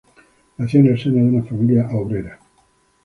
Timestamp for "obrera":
1.91-2.39